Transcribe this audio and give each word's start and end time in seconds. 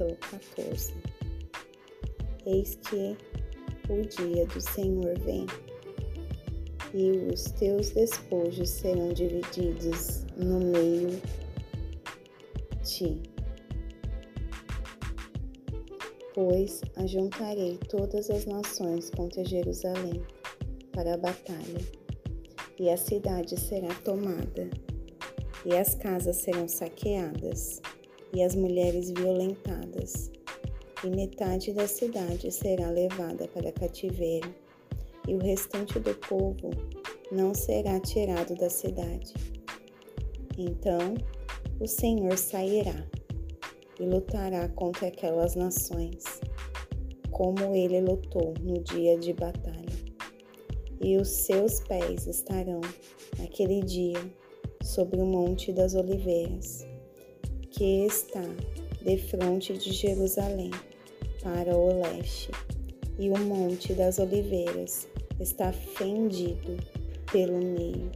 capítulo 0.00 0.16
14. 0.30 0.94
Eis 2.46 2.76
que 2.76 3.16
o 3.90 4.02
dia 4.02 4.46
do 4.46 4.60
Senhor 4.60 5.18
vem, 5.18 5.46
e 6.94 7.10
os 7.32 7.44
teus 7.52 7.90
despojos 7.90 8.68
serão 8.68 9.12
divididos 9.12 10.24
no 10.36 10.58
meio 10.58 11.20
ti. 12.82 13.20
Pois 16.34 16.80
ajuntarei 16.96 17.78
todas 17.88 18.30
as 18.30 18.46
nações 18.46 19.10
contra 19.10 19.44
Jerusalém 19.44 20.22
para 20.92 21.14
a 21.14 21.18
batalha, 21.18 21.80
e 22.78 22.88
a 22.88 22.96
cidade 22.96 23.60
será 23.60 23.94
tomada, 24.04 24.70
e 25.66 25.76
as 25.76 25.94
casas 25.94 26.36
serão 26.36 26.66
saqueadas 26.66 27.82
e 28.32 28.42
as 28.42 28.54
mulheres 28.54 29.10
violentadas, 29.10 30.30
e 31.04 31.10
metade 31.10 31.72
da 31.72 31.86
cidade 31.86 32.50
será 32.52 32.90
levada 32.90 33.48
para 33.48 33.72
cativeiro, 33.72 34.54
e 35.26 35.34
o 35.34 35.38
restante 35.38 35.98
do 35.98 36.14
povo 36.14 36.70
não 37.32 37.54
será 37.54 37.98
tirado 38.00 38.54
da 38.54 38.68
cidade. 38.68 39.32
Então 40.58 41.14
o 41.80 41.86
Senhor 41.86 42.36
sairá 42.36 43.06
e 43.98 44.04
lutará 44.04 44.68
contra 44.68 45.08
aquelas 45.08 45.54
nações, 45.54 46.24
como 47.30 47.74
ele 47.74 48.00
lutou 48.00 48.54
no 48.60 48.82
dia 48.82 49.18
de 49.18 49.32
batalha. 49.32 49.80
E 51.00 51.16
os 51.16 51.28
seus 51.28 51.80
pés 51.80 52.26
estarão 52.26 52.80
naquele 53.38 53.80
dia 53.80 54.20
sobre 54.82 55.20
o 55.20 55.24
Monte 55.24 55.72
das 55.72 55.94
Oliveiras 55.94 56.90
que 57.70 58.06
está 58.06 58.42
defronte 59.02 59.72
de 59.76 59.92
Jerusalém, 59.92 60.70
para 61.42 61.76
o 61.76 62.00
leste, 62.02 62.50
e 63.18 63.30
o 63.30 63.38
Monte 63.38 63.94
das 63.94 64.18
Oliveiras 64.18 65.08
está 65.38 65.72
fendido 65.72 66.76
pelo 67.32 67.58
meio, 67.58 68.10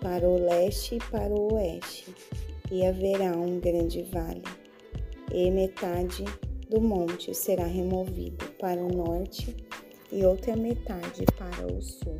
para 0.00 0.26
o 0.28 0.38
leste 0.38 0.96
e 0.96 1.10
para 1.10 1.32
o 1.32 1.54
oeste, 1.54 2.14
e 2.70 2.86
haverá 2.86 3.32
um 3.32 3.60
grande 3.60 4.02
vale, 4.04 4.42
e 5.32 5.50
metade 5.50 6.24
do 6.70 6.80
monte 6.80 7.34
será 7.34 7.66
removido 7.66 8.46
para 8.60 8.80
o 8.80 8.88
norte 8.88 9.56
e 10.12 10.24
outra 10.24 10.54
metade 10.54 11.24
para 11.36 11.66
o 11.66 11.82
sul. 11.82 12.18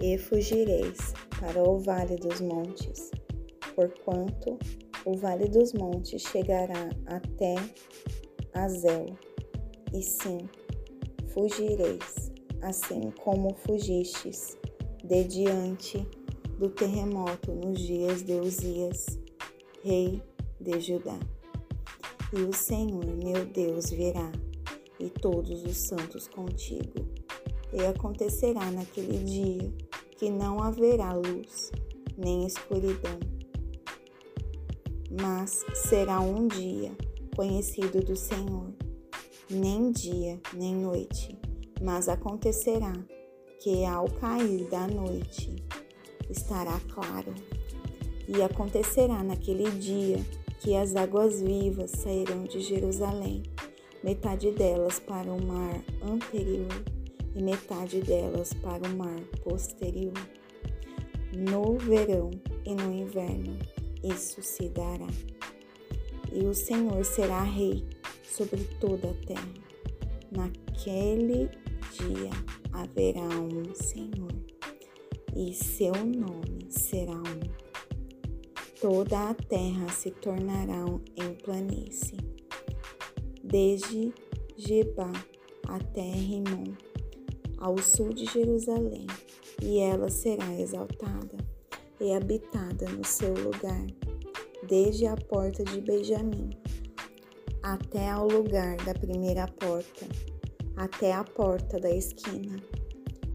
E 0.00 0.18
fugireis 0.18 1.14
para 1.40 1.66
o 1.66 1.78
vale 1.78 2.16
dos 2.16 2.40
montes, 2.42 3.10
porquanto 3.74 4.58
o 5.06 5.16
vale 5.16 5.48
dos 5.48 5.72
montes 5.72 6.22
chegará 6.22 6.90
até 7.06 7.54
Azel, 8.52 9.06
e 9.92 10.02
sim, 10.02 10.38
fugireis, 11.32 12.30
assim 12.60 13.10
como 13.22 13.54
fugistes 13.54 14.58
de 15.02 15.24
diante 15.24 16.06
do 16.58 16.68
terremoto 16.68 17.52
nos 17.52 17.80
dias 17.80 18.22
de 18.22 18.34
Uzias, 18.34 19.18
rei 19.82 20.22
de 20.60 20.78
Judá. 20.78 21.18
E 22.32 22.42
o 22.42 22.52
Senhor, 22.52 23.04
meu 23.06 23.46
Deus, 23.46 23.90
virá, 23.90 24.30
e 25.00 25.08
todos 25.08 25.64
os 25.64 25.76
santos 25.78 26.28
contigo. 26.28 27.08
E 27.72 27.86
acontecerá 27.86 28.70
naquele 28.70 29.18
dia 29.24 29.89
que 30.20 30.28
não 30.28 30.62
haverá 30.62 31.14
luz 31.14 31.72
nem 32.14 32.46
escuridão, 32.46 33.18
mas 35.18 35.64
será 35.74 36.20
um 36.20 36.46
dia 36.46 36.92
conhecido 37.34 38.04
do 38.04 38.14
Senhor, 38.14 38.66
nem 39.50 39.90
dia 39.90 40.38
nem 40.52 40.74
noite, 40.74 41.34
mas 41.80 42.06
acontecerá 42.06 42.92
que 43.60 43.82
ao 43.86 44.10
cair 44.10 44.68
da 44.68 44.86
noite 44.86 45.56
estará 46.28 46.78
claro. 46.92 47.34
E 48.28 48.42
acontecerá 48.42 49.24
naquele 49.24 49.70
dia 49.70 50.18
que 50.60 50.76
as 50.76 50.94
águas 50.96 51.40
vivas 51.40 51.92
sairão 51.92 52.44
de 52.44 52.60
Jerusalém, 52.60 53.42
metade 54.04 54.50
delas 54.50 54.98
para 54.98 55.32
o 55.32 55.42
mar 55.42 55.82
anterior 56.02 56.99
e 57.34 57.42
metade 57.42 58.00
delas 58.00 58.52
para 58.54 58.88
o 58.88 58.96
mar 58.96 59.20
posterior. 59.42 60.14
No 61.36 61.78
verão 61.78 62.30
e 62.64 62.74
no 62.74 62.92
inverno 62.92 63.56
isso 64.02 64.42
se 64.42 64.68
dará. 64.68 65.06
E 66.32 66.44
o 66.46 66.54
Senhor 66.54 67.04
será 67.04 67.42
rei 67.42 67.84
sobre 68.24 68.64
toda 68.80 69.10
a 69.10 69.26
terra. 69.26 69.54
Naquele 70.30 71.48
dia 71.92 72.30
haverá 72.72 73.28
um 73.28 73.74
Senhor, 73.74 74.32
e 75.36 75.52
seu 75.52 75.92
nome 75.92 76.66
será 76.68 77.16
um. 77.16 77.70
Toda 78.80 79.30
a 79.30 79.34
terra 79.34 79.88
se 79.88 80.10
tornará 80.10 80.84
em 81.16 81.34
planície, 81.34 82.16
desde 83.42 84.14
Geba 84.56 85.10
até 85.68 86.00
Rimon 86.00 86.89
ao 87.60 87.78
sul 87.78 88.12
de 88.12 88.24
Jerusalém, 88.24 89.06
e 89.62 89.78
ela 89.78 90.08
será 90.08 90.52
exaltada 90.58 91.36
e 92.00 92.12
habitada 92.14 92.88
no 92.90 93.04
seu 93.04 93.34
lugar, 93.34 93.86
desde 94.66 95.06
a 95.06 95.14
porta 95.16 95.62
de 95.62 95.80
Benjamim 95.80 96.50
até 97.62 98.08
ao 98.08 98.26
lugar 98.26 98.76
da 98.78 98.94
primeira 98.94 99.46
porta, 99.46 100.06
até 100.76 101.12
a 101.12 101.22
porta 101.22 101.78
da 101.78 101.90
esquina, 101.90 102.56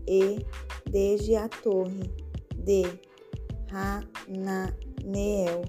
e 0.08 0.44
desde 0.90 1.36
a 1.36 1.48
torre 1.48 2.12
de 2.56 2.84
Hananeel 3.72 5.64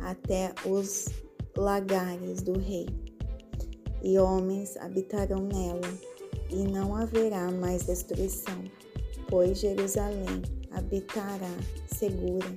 até 0.00 0.52
os 0.66 1.06
lagares 1.56 2.42
do 2.42 2.58
rei, 2.58 2.86
e 4.02 4.18
homens 4.18 4.76
habitarão 4.76 5.40
nela 5.46 6.13
e 6.54 6.62
não 6.62 6.94
haverá 6.94 7.50
mais 7.50 7.84
destruição, 7.84 8.62
pois 9.28 9.58
Jerusalém 9.58 10.42
habitará 10.70 11.50
segura. 11.86 12.56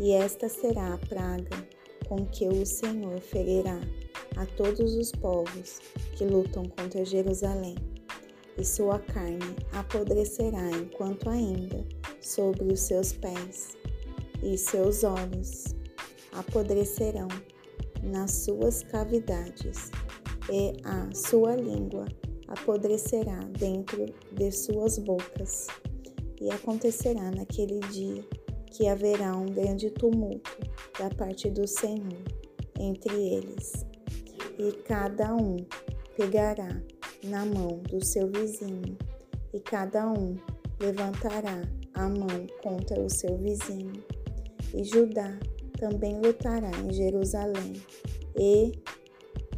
E 0.00 0.12
esta 0.12 0.48
será 0.48 0.94
a 0.94 0.98
praga 0.98 1.68
com 2.08 2.24
que 2.26 2.48
o 2.48 2.64
Senhor 2.64 3.20
ferirá 3.20 3.78
a 4.36 4.46
todos 4.56 4.94
os 4.94 5.12
povos 5.12 5.80
que 6.16 6.24
lutam 6.24 6.64
contra 6.64 7.04
Jerusalém, 7.04 7.76
e 8.56 8.64
sua 8.64 8.98
carne 8.98 9.54
apodrecerá 9.72 10.70
enquanto 10.70 11.28
ainda 11.28 11.84
sobre 12.20 12.72
os 12.72 12.80
seus 12.80 13.12
pés, 13.12 13.76
e 14.42 14.56
seus 14.56 15.04
olhos 15.04 15.74
apodrecerão 16.32 17.28
nas 18.02 18.30
suas 18.32 18.82
cavidades, 18.82 19.90
e 20.50 20.72
a 20.84 21.14
sua 21.14 21.54
língua 21.54 22.06
apodrecerá 22.48 23.38
dentro 23.58 24.06
de 24.32 24.50
suas 24.52 24.98
bocas. 24.98 25.66
E 26.40 26.50
acontecerá 26.50 27.30
naquele 27.30 27.80
dia 27.90 28.24
que 28.66 28.88
haverá 28.88 29.36
um 29.36 29.46
grande 29.46 29.90
tumulto 29.90 30.58
da 30.98 31.08
parte 31.10 31.48
do 31.48 31.66
Senhor 31.66 32.18
entre 32.78 33.14
eles, 33.14 33.86
e 34.58 34.72
cada 34.82 35.34
um 35.34 35.56
pegará 36.16 36.82
na 37.22 37.46
mão 37.46 37.78
do 37.88 38.04
seu 38.04 38.28
vizinho, 38.28 38.98
e 39.52 39.60
cada 39.60 40.08
um 40.08 40.36
levantará 40.80 41.62
a 41.94 42.08
mão 42.08 42.46
contra 42.62 43.00
o 43.00 43.08
seu 43.08 43.36
vizinho. 43.38 43.92
E 44.74 44.82
Judá 44.82 45.38
também 45.78 46.20
lutará 46.20 46.70
em 46.84 46.92
Jerusalém, 46.92 47.74
e 48.36 48.72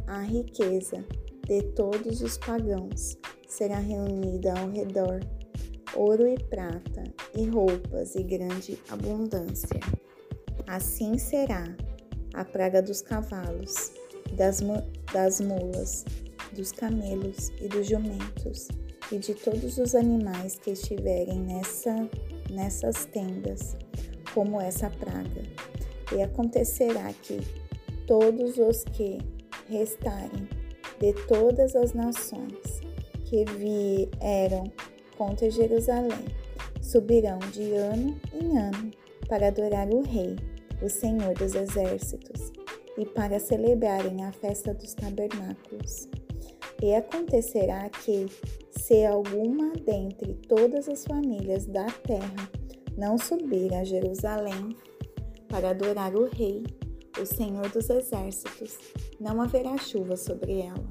a 0.05 0.21
riqueza 0.21 1.03
de 1.47 1.61
todos 1.73 2.21
os 2.21 2.37
pagãos 2.37 3.17
será 3.47 3.79
reunida 3.79 4.53
ao 4.59 4.69
redor 4.69 5.21
ouro 5.95 6.27
e 6.27 6.37
prata, 6.37 7.03
e 7.33 7.45
roupas 7.45 8.15
e 8.15 8.23
grande 8.23 8.77
abundância. 8.89 9.79
Assim 10.67 11.17
será 11.17 11.75
a 12.33 12.43
praga 12.43 12.81
dos 12.81 13.01
cavalos, 13.01 13.91
das, 14.33 14.59
das 15.13 15.39
mulas, 15.39 16.05
dos 16.53 16.71
camelos 16.71 17.49
e 17.61 17.67
dos 17.67 17.87
jumentos, 17.87 18.67
e 19.11 19.17
de 19.17 19.33
todos 19.33 19.77
os 19.77 19.95
animais 19.95 20.59
que 20.59 20.71
estiverem 20.71 21.39
nessa, 21.39 21.95
nessas 22.51 23.05
tendas, 23.05 23.77
como 24.33 24.59
essa 24.59 24.89
praga. 24.89 25.43
E 26.13 26.21
acontecerá 26.21 27.11
que 27.13 27.39
todos 28.05 28.57
os 28.57 28.83
que 28.83 29.17
restarem 29.69 30.56
de 30.99 31.13
todas 31.27 31.75
as 31.75 31.93
nações 31.93 32.81
que 33.25 33.45
vieram 33.45 34.71
contra 35.17 35.49
Jerusalém 35.49 36.25
subirão 36.81 37.39
de 37.51 37.73
ano 37.73 38.19
em 38.33 38.57
ano 38.57 38.91
para 39.27 39.47
adorar 39.47 39.89
o 39.89 40.01
Rei 40.01 40.35
o 40.81 40.89
Senhor 40.89 41.33
dos 41.33 41.55
Exércitos, 41.55 42.51
e 42.97 43.05
para 43.05 43.39
celebrarem 43.39 44.23
a 44.23 44.31
festa 44.31 44.73
dos 44.73 44.93
tabernáculos. 44.93 46.07
E 46.81 46.93
acontecerá 46.93 47.89
que, 47.89 48.27
se 48.71 49.05
alguma 49.05 49.73
dentre 49.73 50.33
todas 50.47 50.87
as 50.87 51.05
famílias 51.05 51.65
da 51.65 51.85
terra 51.85 52.49
não 52.97 53.17
subir 53.17 53.73
a 53.73 53.83
Jerusalém 53.83 54.75
para 55.47 55.71
adorar 55.71 56.15
o 56.15 56.25
Rei, 56.25 56.63
o 57.21 57.25
Senhor 57.25 57.69
dos 57.69 57.89
Exércitos, 57.89 58.77
não 59.19 59.41
haverá 59.41 59.77
chuva 59.77 60.15
sobre 60.15 60.61
ela. 60.61 60.87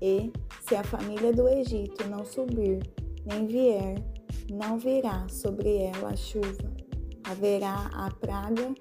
E, 0.00 0.32
se 0.66 0.74
a 0.74 0.84
família 0.84 1.32
do 1.32 1.48
Egito 1.48 2.06
não 2.08 2.24
subir, 2.24 2.80
nem 3.24 3.46
vier, 3.46 4.02
não 4.50 4.78
virá 4.78 5.28
sobre 5.28 5.76
ela 5.76 6.10
a 6.10 6.16
chuva. 6.16 6.72
Haverá 7.24 7.90
a 7.94 8.10
praga 8.10 8.74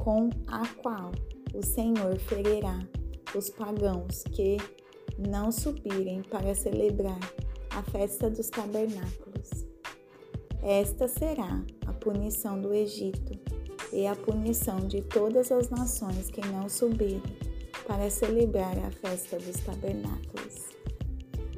com 0.00 0.30
a 0.46 0.66
qual 0.82 1.12
o 1.54 1.62
Senhor 1.62 2.16
ferirá 2.18 2.78
os 3.36 3.50
pagãos 3.50 4.22
que 4.32 4.56
não 5.18 5.52
subirem 5.52 6.22
para 6.22 6.54
celebrar 6.54 7.20
a 7.70 7.82
festa 7.82 8.30
dos 8.30 8.48
tabernáculos. 8.48 9.66
Esta 10.62 11.08
será 11.08 11.62
a 11.86 11.92
punição 11.92 12.60
do 12.60 12.72
Egito 12.72 13.38
e 13.92 14.06
a 14.06 14.14
punição 14.14 14.78
de 14.78 15.02
todas 15.02 15.50
as 15.50 15.70
nações 15.70 16.30
que 16.30 16.40
não 16.48 16.68
subirem 16.68 17.22
para 17.86 18.08
celebrar 18.10 18.78
a 18.78 18.90
festa 18.90 19.38
dos 19.38 19.56
tabernáculos. 19.60 20.70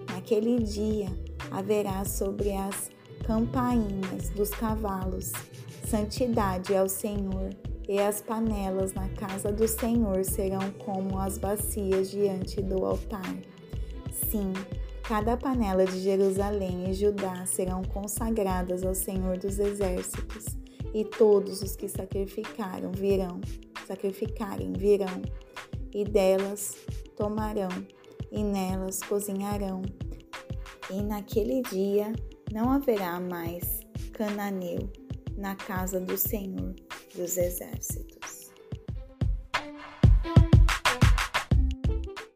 Naquele 0.09 0.63
dia 0.63 1.09
haverá 1.51 2.05
sobre 2.05 2.53
as 2.53 2.91
campainhas 3.27 4.31
dos 4.31 4.51
cavalos 4.51 5.33
santidade 5.93 6.75
ao 6.75 6.89
Senhor 6.89 7.51
e 7.87 7.99
as 7.99 8.23
panelas 8.23 8.95
na 8.95 9.09
casa 9.11 9.53
do 9.53 9.69
Senhor 9.69 10.25
serão 10.25 10.71
como 10.79 11.19
as 11.19 11.37
bacias 11.37 12.11
diante 12.11 12.63
do 12.63 12.87
altar. 12.87 13.37
Sim, 14.31 14.55
cada 15.03 15.37
panela 15.37 15.85
de 15.85 16.01
Jerusalém 16.01 16.89
e 16.89 16.95
Judá 16.95 17.45
serão 17.45 17.83
consagradas 17.83 18.83
ao 18.83 18.95
Senhor 18.95 19.37
dos 19.37 19.59
exércitos, 19.59 20.47
e 20.95 21.05
todos 21.05 21.63
os 21.63 21.77
que 21.77 21.89
sacrificaram 21.89 22.93
virão, 22.93 23.41
sacrificarem 23.87 24.73
virão, 24.73 25.23
e 25.95 26.05
delas 26.05 26.77
tomarão, 27.17 27.71
e 28.31 28.43
nelas 28.43 29.01
cozinharão. 29.01 29.83
E 30.91 31.03
naquele 31.03 31.63
dia 31.63 32.13
não 32.53 32.71
haverá 32.71 33.21
mais 33.21 33.81
cananeu 34.13 34.91
na 35.37 35.55
casa 35.57 36.01
do 36.01 36.17
Senhor 36.17 36.75
dos 37.15 37.37
exércitos. 37.37 38.22